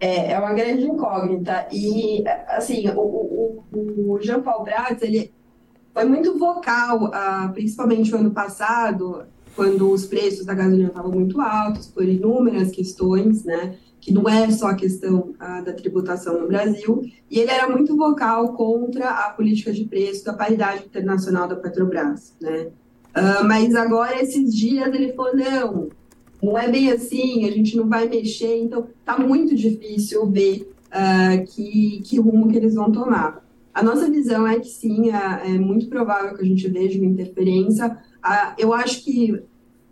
É, 0.00 0.32
é 0.32 0.38
uma 0.38 0.54
grande 0.54 0.84
incógnita. 0.84 1.68
E, 1.70 2.24
assim, 2.48 2.88
o, 2.88 3.62
o, 3.74 4.14
o 4.14 4.18
Jean 4.22 4.40
Paul 4.40 4.64
Prats, 4.64 5.02
ele 5.02 5.34
foi 5.92 6.06
muito 6.06 6.38
vocal, 6.38 7.10
uh, 7.10 7.52
principalmente 7.52 8.10
no 8.10 8.20
ano 8.20 8.30
passado, 8.30 9.26
quando 9.54 9.92
os 9.92 10.06
preços 10.06 10.46
da 10.46 10.54
gasolina 10.54 10.88
estavam 10.88 11.10
muito 11.10 11.38
altos, 11.42 11.88
por 11.88 12.08
inúmeras 12.08 12.70
questões, 12.70 13.44
né? 13.44 13.76
Que 14.06 14.12
não 14.12 14.28
é 14.28 14.48
só 14.52 14.68
a 14.68 14.76
questão 14.76 15.34
uh, 15.34 15.64
da 15.64 15.72
tributação 15.72 16.40
no 16.40 16.46
Brasil. 16.46 17.02
E 17.28 17.40
ele 17.40 17.50
era 17.50 17.68
muito 17.68 17.96
vocal 17.96 18.52
contra 18.52 19.10
a 19.10 19.30
política 19.30 19.72
de 19.72 19.84
preço 19.84 20.24
da 20.24 20.32
paridade 20.32 20.84
internacional 20.84 21.48
da 21.48 21.56
Petrobras, 21.56 22.32
né? 22.40 22.68
Uh, 23.16 23.44
mas 23.48 23.74
agora, 23.74 24.22
esses 24.22 24.54
dias, 24.54 24.86
ele 24.94 25.12
falou: 25.12 25.34
não, 25.34 25.88
não 26.40 26.56
é 26.56 26.70
bem 26.70 26.92
assim, 26.92 27.48
a 27.48 27.50
gente 27.50 27.76
não 27.76 27.88
vai 27.88 28.08
mexer, 28.08 28.56
então 28.58 28.86
tá 29.04 29.18
muito 29.18 29.56
difícil 29.56 30.24
ver 30.30 30.72
uh, 30.86 31.44
que, 31.44 32.00
que 32.04 32.20
rumo 32.20 32.46
que 32.46 32.56
eles 32.56 32.76
vão 32.76 32.92
tomar. 32.92 33.44
A 33.74 33.82
nossa 33.82 34.08
visão 34.08 34.46
é 34.46 34.60
que 34.60 34.68
sim, 34.68 35.10
é, 35.10 35.48
é 35.48 35.58
muito 35.58 35.88
provável 35.88 36.36
que 36.36 36.42
a 36.42 36.46
gente 36.46 36.68
veja 36.68 36.96
uma 36.96 37.10
interferência. 37.10 37.98
Eu 38.56 38.72
acho 38.72 39.04
que 39.04 39.42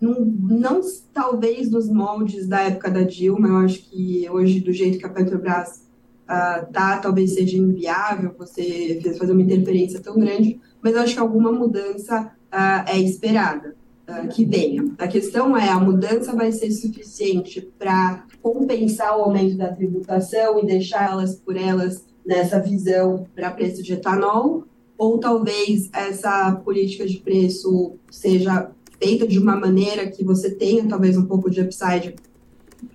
não, 0.05 0.25
não, 0.25 0.81
talvez 1.13 1.71
nos 1.71 1.89
moldes 1.89 2.47
da 2.47 2.61
época 2.61 2.91
da 2.91 3.03
Dilma, 3.03 3.49
eu 3.49 3.57
acho 3.59 3.83
que 3.91 4.29
hoje, 4.31 4.61
do 4.61 4.73
jeito 4.73 4.99
que 4.99 5.07
a 5.07 5.09
Petrobras 5.09 5.83
uh, 6.25 6.71
tá, 6.73 6.99
talvez 6.99 7.35
seja 7.35 7.57
inviável 7.57 8.35
você 8.39 9.01
fazer 9.19 9.33
uma 9.33 9.43
interferência 9.43 10.01
tão 10.01 10.19
grande, 10.19 10.61
mas 10.83 10.95
eu 10.95 11.01
acho 11.01 11.15
que 11.15 11.21
alguma 11.21 11.51
mudança 11.51 12.33
uh, 12.53 12.91
é 12.91 12.99
esperada. 12.99 13.75
Ah, 14.07 14.27
que 14.27 14.45
venha. 14.45 14.85
A 14.99 15.09
questão 15.09 15.57
é, 15.57 15.71
a 15.71 15.81
mudança 15.81 16.35
vai 16.35 16.53
ser 16.53 16.71
suficiente 16.71 17.73
para 17.79 18.27
compensar 18.43 19.17
o 19.17 19.23
aumento 19.23 19.57
da 19.57 19.73
tributação 19.73 20.59
e 20.59 20.67
deixar 20.67 21.11
elas 21.11 21.37
por 21.37 21.57
elas 21.57 22.05
nessa 22.25 22.61
visão 22.61 23.27
para 23.35 23.51
preço 23.51 23.83
de 23.83 23.95
etanol, 23.95 24.65
ou 24.99 25.19
talvez 25.19 25.89
essa 25.93 26.53
política 26.57 27.07
de 27.07 27.17
preço 27.19 27.95
seja 28.11 28.71
feita 28.99 29.27
de 29.27 29.39
uma 29.39 29.57
maneira 29.57 30.11
que 30.11 30.25
você 30.25 30.51
tenha 30.51 30.87
talvez 30.87 31.17
um 31.17 31.27
pouco 31.27 31.51
de 31.51 31.61
upside 31.61 32.15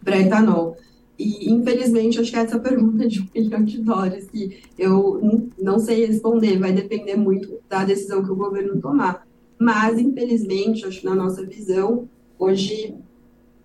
para 0.03 0.19
etanol. 0.19 0.77
E, 1.17 1.51
infelizmente, 1.51 2.19
acho 2.19 2.31
que 2.31 2.37
essa 2.37 2.57
pergunta 2.57 3.05
de 3.05 3.21
um 3.21 3.27
milhão 3.35 3.63
de 3.63 3.81
dólares 3.81 4.27
que 4.31 4.61
eu 4.77 5.49
não 5.61 5.77
sei 5.77 6.05
responder, 6.05 6.57
vai 6.57 6.71
depender 6.71 7.17
muito 7.17 7.59
da 7.67 7.83
decisão 7.83 8.23
que 8.23 8.31
o 8.31 8.35
governo 8.35 8.79
tomar. 8.79 9.27
Mas, 9.59 9.99
infelizmente, 9.99 10.85
acho 10.85 11.01
que 11.01 11.05
na 11.05 11.15
nossa 11.15 11.45
visão, 11.45 12.07
hoje 12.37 12.95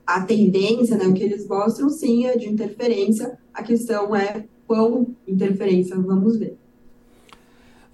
a 0.05 0.21
tendência, 0.21 0.97
né, 0.97 1.07
o 1.07 1.14
que 1.14 1.23
eles 1.23 1.47
mostram, 1.47 1.88
sim, 1.88 2.26
é 2.26 2.37
de 2.37 2.49
interferência. 2.49 3.38
A 3.53 3.62
questão 3.62 4.14
é 4.14 4.45
quão 4.67 5.14
interferência 5.26 5.97
vamos 5.97 6.37
ver. 6.37 6.57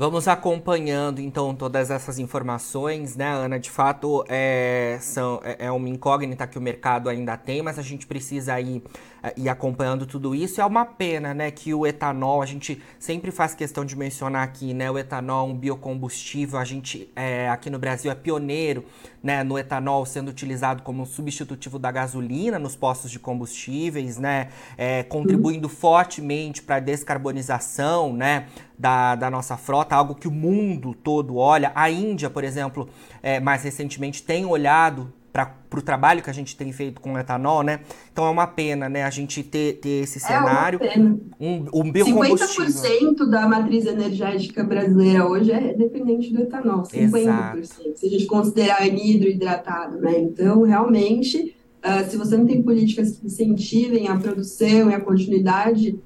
Vamos 0.01 0.27
acompanhando 0.29 1.21
então 1.21 1.55
todas 1.55 1.91
essas 1.91 2.19
informações, 2.19 3.17
né, 3.17 3.35
Ana? 3.35 3.61
De 3.61 3.71
fato, 3.71 4.25
é, 4.31 4.97
são, 4.99 5.43
é, 5.45 5.67
é 5.67 5.71
uma 5.71 5.91
incógnita 5.91 6.47
que 6.47 6.57
o 6.57 6.61
mercado 6.63 7.11
ainda 7.11 7.37
tem, 7.37 7.61
mas 7.61 7.79
a 7.79 7.83
gente 7.83 8.07
precisa 8.07 8.59
ir, 8.59 8.83
é, 9.23 9.35
ir 9.37 9.47
acompanhando 9.51 10.07
tudo 10.07 10.35
isso. 10.35 10.59
É 10.59 10.65
uma 10.65 10.87
pena, 10.87 11.35
né, 11.35 11.51
que 11.51 11.75
o 11.75 11.87
etanol, 11.87 12.41
a 12.41 12.47
gente 12.47 12.81
sempre 12.99 13.31
faz 13.31 13.55
questão 13.55 13.85
de 13.85 13.95
mencionar 13.95 14.43
aqui, 14.43 14.73
né, 14.73 14.91
o 14.91 14.97
etanol, 14.97 15.51
um 15.51 15.55
biocombustível, 15.55 16.59
a 16.59 16.65
gente 16.65 17.11
é, 17.15 17.51
aqui 17.51 17.69
no 17.69 17.79
Brasil 17.79 18.11
é 18.11 18.15
pioneiro, 18.15 18.87
né, 19.23 19.45
no 19.45 19.59
etanol 19.59 20.07
sendo 20.07 20.29
utilizado 20.31 20.83
como 20.83 21.05
substitutivo 21.05 21.79
da 21.79 21.91
gasolina 21.91 22.59
nos 22.59 22.75
postos 22.75 23.11
de 23.11 23.19
combustíveis, 23.19 24.17
né, 24.17 24.49
é, 24.79 25.03
contribuindo 25.03 25.69
fortemente 25.69 26.63
para 26.63 26.77
a 26.77 26.81
descarbonização, 26.81 28.15
né, 28.15 28.47
da, 28.81 29.15
da 29.15 29.31
nossa 29.31 29.59
frota, 29.59 29.95
algo 29.95 30.15
que 30.15 30.27
o 30.27 30.31
mundo 30.31 30.95
todo 30.95 31.37
olha. 31.37 31.71
A 31.75 31.91
Índia, 31.91 32.31
por 32.31 32.43
exemplo, 32.43 32.89
é, 33.23 33.39
mais 33.39 33.63
recentemente 33.63 34.23
tem 34.23 34.47
olhado 34.47 35.13
para 35.31 35.55
o 35.79 35.83
trabalho 35.83 36.23
que 36.23 36.31
a 36.31 36.33
gente 36.33 36.57
tem 36.57 36.73
feito 36.73 37.01
com 37.01 37.17
etanol, 37.17 37.63
né? 37.63 37.81
Então 38.11 38.25
é 38.27 38.31
uma 38.31 38.47
pena, 38.47 38.89
né, 38.89 39.05
a 39.05 39.11
gente 39.11 39.45
ter, 39.45 39.75
ter 39.75 40.03
esse 40.03 40.19
cenário. 40.19 40.81
É 40.83 40.87
uma 40.87 40.93
pena. 40.95 41.21
Um, 41.39 41.67
um 41.73 41.93
biocombustível. 41.93 42.67
50% 42.67 43.31
da 43.31 43.47
matriz 43.47 43.87
energética 43.87 44.65
brasileira 44.65 45.29
hoje 45.29 45.53
é 45.53 45.75
dependente 45.75 46.33
do 46.33 46.41
etanol. 46.41 46.83
50%. 46.83 47.15
Exato. 47.15 47.65
Se 47.97 48.07
a 48.07 48.11
gente 48.11 48.27
considerar 48.27 48.83
anidro 48.83 49.29
hidratado, 49.29 50.01
né? 50.01 50.19
Então, 50.19 50.63
realmente, 50.63 51.55
uh, 51.85 52.11
se 52.11 52.17
você 52.17 52.37
não 52.37 52.47
tem 52.47 52.63
políticas 52.63 53.13
que 53.13 53.27
incentivem 53.27 54.09
a 54.09 54.17
produção 54.17 54.91
e 54.91 54.95
a 54.95 55.01
continuidade, 55.01 55.97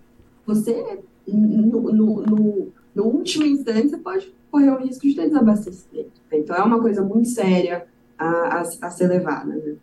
você, 0.45 0.99
no, 1.26 1.93
no, 1.93 2.23
no, 2.23 2.73
no 2.95 3.04
último 3.04 3.45
instante, 3.45 3.90
você 3.90 3.99
pode 3.99 4.35
correr 4.50 4.71
o 4.71 4.78
risco 4.78 5.07
de 5.07 5.14
ter 5.14 5.26
desabastecimento. 5.26 6.12
Então, 6.33 6.57
é 6.57 6.62
uma 6.62 6.81
coisa 6.81 7.02
muito 7.02 7.28
séria 7.28 7.87
a, 8.19 8.26
a, 8.26 8.61
a 8.61 8.90
ser 8.90 9.09
levada. 9.09 9.54
Né? 9.54 9.76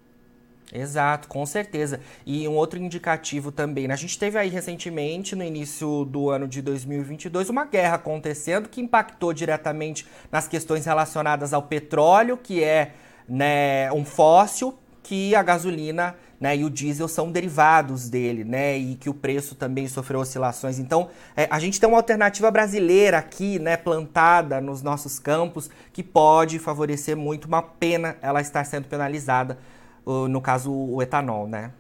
Exato, 0.74 1.28
com 1.28 1.46
certeza. 1.46 2.00
E 2.26 2.48
um 2.48 2.56
outro 2.56 2.80
indicativo 2.80 3.52
também, 3.52 3.88
né? 3.88 3.94
a 3.94 3.98
gente 3.98 4.18
teve 4.18 4.38
aí 4.38 4.50
recentemente, 4.50 5.36
no 5.36 5.44
início 5.44 6.06
do 6.06 6.30
ano 6.30 6.48
de 6.48 6.62
2022, 6.62 7.50
uma 7.50 7.66
guerra 7.66 7.96
acontecendo 7.96 8.70
que 8.70 8.80
impactou 8.80 9.34
diretamente 9.34 10.08
nas 10.32 10.48
questões 10.48 10.86
relacionadas 10.86 11.54
ao 11.54 11.64
petróleo, 11.64 12.38
que 12.38 12.64
é 12.64 12.94
né, 13.28 13.92
um 13.92 14.06
fóssil, 14.06 14.74
que 15.04 15.36
a 15.36 15.44
gasolina 15.44 16.16
né, 16.42 16.58
e 16.58 16.66
o 16.66 16.70
diesel 16.72 17.08
são 17.08 17.32
derivados 17.32 18.10
dele, 18.10 18.44
né, 18.44 18.76
e 18.76 18.96
que 18.96 19.10
o 19.10 19.14
preço 19.14 19.54
também 19.54 19.88
sofreu 19.88 20.20
oscilações. 20.20 20.80
Então, 20.80 21.08
é, 21.38 21.48
a 21.52 21.60
gente 21.60 21.80
tem 21.80 21.88
uma 21.88 22.00
alternativa 22.00 22.50
brasileira 22.50 23.20
aqui, 23.20 23.60
né, 23.60 23.78
plantada 23.78 24.60
nos 24.60 24.82
nossos 24.82 25.20
campos, 25.20 25.70
que 25.94 26.02
pode 26.02 26.58
favorecer 26.58 27.16
muito. 27.16 27.46
Uma 27.46 27.62
pena 27.62 28.18
ela 28.24 28.42
estar 28.42 28.66
sendo 28.66 28.88
penalizada, 28.88 29.60
no 30.06 30.42
caso, 30.42 30.74
o 30.74 31.00
etanol, 31.00 31.48
né? 31.48 31.72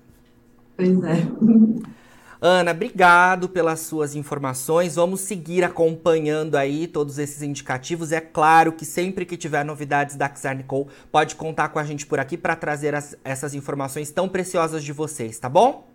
Pois 0.77 1.03
é. 1.03 2.00
Ana, 2.43 2.71
obrigado 2.71 3.47
pelas 3.47 3.81
suas 3.81 4.15
informações. 4.15 4.95
Vamos 4.95 5.21
seguir 5.21 5.63
acompanhando 5.63 6.55
aí 6.55 6.87
todos 6.87 7.19
esses 7.19 7.43
indicativos. 7.43 8.11
É 8.11 8.19
claro 8.19 8.71
que 8.73 8.83
sempre 8.83 9.27
que 9.27 9.37
tiver 9.37 9.63
novidades 9.63 10.15
da 10.15 10.27
Xarnicol, 10.33 10.87
pode 11.11 11.35
contar 11.35 11.69
com 11.69 11.77
a 11.77 11.83
gente 11.83 12.07
por 12.07 12.19
aqui 12.19 12.35
para 12.35 12.55
trazer 12.55 12.95
as, 12.95 13.15
essas 13.23 13.53
informações 13.53 14.09
tão 14.09 14.27
preciosas 14.27 14.83
de 14.83 14.91
vocês, 14.91 15.37
tá 15.37 15.47
bom? 15.47 15.87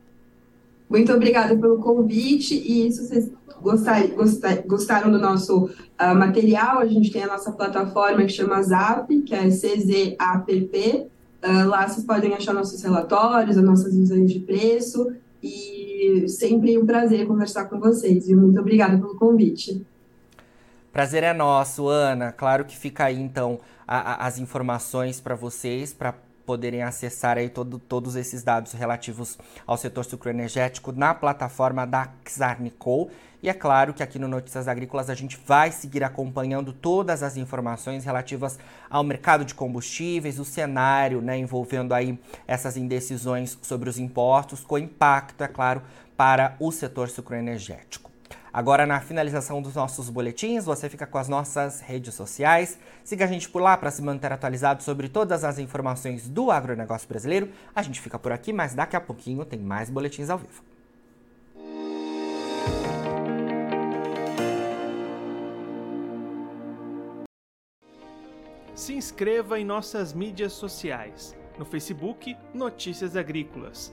Muito 0.89 1.13
obrigada 1.13 1.57
pelo 1.57 1.79
convite 1.79 2.55
e 2.55 2.93
se 2.93 3.05
vocês 3.05 3.29
gostar, 3.61 4.07
gostar, 4.07 4.63
gostaram 4.63 5.11
do 5.11 5.19
nosso 5.19 5.65
uh, 5.65 6.15
material, 6.15 6.79
a 6.79 6.87
gente 6.87 7.11
tem 7.11 7.25
a 7.25 7.27
nossa 7.27 7.51
plataforma 7.51 8.23
que 8.23 8.29
chama 8.29 8.63
Zap, 8.63 9.13
que 9.23 9.35
é 9.35 9.49
CZAPP. 9.49 11.09
Uh, 11.43 11.69
lá 11.69 11.89
vocês 11.89 12.07
podem 12.07 12.35
achar 12.35 12.53
nossos 12.53 12.81
relatórios, 12.81 13.57
as 13.57 13.65
nossas 13.65 13.97
visões 13.97 14.33
de 14.33 14.39
preço 14.39 15.13
e 15.43 15.76
sempre 16.29 16.77
um 16.79 16.87
prazer 16.87 17.27
conversar 17.27 17.67
com 17.67 17.79
vocês. 17.79 18.29
E 18.29 18.35
muito 18.35 18.61
obrigada 18.61 18.97
pelo 18.97 19.17
convite. 19.17 19.85
Prazer 20.93 21.23
é 21.23 21.33
nosso, 21.33 21.89
Ana. 21.89 22.33
Claro 22.33 22.65
que 22.65 22.77
fica 22.77 23.05
aí 23.05 23.21
então 23.21 23.61
a, 23.87 23.99
a, 23.99 24.27
as 24.27 24.39
informações 24.39 25.21
para 25.21 25.35
vocês, 25.35 25.93
para 25.93 26.15
poderem 26.47 26.83
acessar 26.83 27.37
aí 27.37 27.49
todo, 27.49 27.79
todos 27.79 28.15
esses 28.15 28.43
dados 28.43 28.73
relativos 28.73 29.37
ao 29.67 29.77
setor 29.77 30.05
sucroenergético 30.05 30.93
na 30.93 31.13
plataforma 31.13 31.85
da 31.85 32.09
Xarnicol. 32.25 33.11
E 33.43 33.49
é 33.49 33.53
claro 33.53 33.93
que 33.93 34.03
aqui 34.03 34.19
no 34.19 34.29
Notícias 34.29 34.67
Agrícolas 34.67 35.11
a 35.11 35.15
gente 35.15 35.39
vai 35.45 35.71
seguir 35.71 36.03
acompanhando 36.03 36.73
todas 36.73 37.23
as 37.23 37.37
informações 37.37 38.05
relativas 38.05 38.59
ao 38.89 39.05
mercado 39.05 39.45
de 39.45 39.55
combustíveis, 39.55 40.39
o 40.39 40.45
cenário 40.45 41.21
né, 41.21 41.37
envolvendo 41.37 41.93
aí 41.93 42.19
essas 42.47 42.77
indecisões 42.77 43.59
sobre 43.61 43.91
os 43.91 43.99
impostos, 43.99 44.61
com 44.61 44.79
impacto, 44.79 45.45
é 45.45 45.49
claro, 45.49 45.83
para 46.17 46.57
o 46.59 46.73
setor 46.73 47.11
sucroenergético. 47.11 48.06
Agora, 48.57 48.87
na 48.87 48.99
finalização 49.03 49.61
dos 49.61 49.75
nossos 49.75 50.09
boletins, 50.09 50.65
você 50.65 50.89
fica 50.89 51.07
com 51.07 51.19
as 51.19 51.29
nossas 51.29 51.83
redes 51.83 52.15
sociais. 52.15 52.79
Siga 53.05 53.27
a 53.27 53.29
gente 53.29 53.51
por 53.51 53.61
lá 53.61 53.77
para 53.77 53.91
se 53.91 54.01
manter 54.01 54.33
atualizado 54.33 54.83
sobre 54.83 55.11
todas 55.11 55.45
as 55.45 55.59
informações 55.59 56.27
do 56.27 56.51
agronegócio 56.51 57.07
brasileiro. 57.07 57.51
A 57.75 57.83
gente 57.83 58.01
fica 58.01 58.19
por 58.19 58.33
aqui, 58.33 58.55
mas 58.55 58.73
daqui 58.73 58.97
a 58.97 59.01
pouquinho 59.01 59.45
tem 59.45 59.59
mais 59.59 59.91
boletins 59.91 60.31
ao 60.31 60.39
vivo. 60.39 60.65
Se 68.75 68.95
inscreva 68.95 69.61
em 69.61 69.67
nossas 69.67 70.15
mídias 70.15 70.55
sociais. 70.55 71.37
No 71.59 71.67
Facebook, 71.67 72.35
Notícias 72.55 73.17
Agrícolas. 73.17 73.93